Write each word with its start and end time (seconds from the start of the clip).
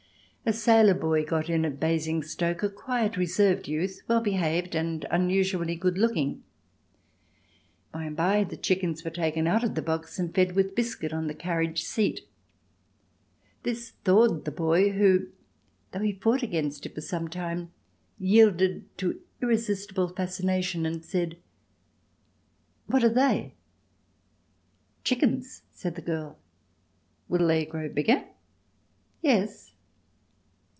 A 0.43 0.53
sailor 0.53 0.95
boy 0.95 1.23
got 1.23 1.49
in 1.51 1.65
at 1.65 1.79
Basingstoke, 1.79 2.63
a 2.63 2.69
quiet, 2.69 3.15
reserved 3.15 3.67
youth, 3.67 4.01
well 4.07 4.21
behaved 4.21 4.73
and 4.75 5.05
unusually 5.11 5.75
good 5.75 5.99
looking. 5.99 6.43
By 7.91 8.05
and 8.05 8.15
by 8.17 8.43
the 8.43 8.57
chickens 8.57 9.03
were 9.03 9.11
taken 9.11 9.45
out 9.45 9.63
of 9.63 9.75
the 9.75 9.83
box 9.83 10.17
and 10.17 10.33
fed 10.33 10.53
with 10.55 10.73
biscuit 10.75 11.13
on 11.13 11.27
the 11.27 11.35
carriage 11.35 11.83
seat. 11.83 12.21
This 13.61 13.91
thawed 14.03 14.45
the 14.45 14.51
boy 14.51 14.93
who, 14.93 15.27
though 15.91 15.99
he 15.99 16.11
fought 16.13 16.41
against 16.41 16.87
it 16.87 16.95
for 16.95 17.01
some 17.01 17.27
lime, 17.35 17.71
yielded 18.17 18.85
to 18.97 19.21
irresistible 19.43 20.07
fascination 20.09 20.87
and 20.87 21.05
said: 21.05 21.37
"What 22.87 23.03
are 23.03 23.09
they?" 23.13 23.53
"Chickens," 25.03 25.61
said 25.69 25.93
the 25.93 26.01
girl. 26.01 26.39
"Will 27.29 27.47
they 27.47 27.63
grow 27.63 27.87
bigger?" 27.89 28.25
"Yes." 29.21 29.67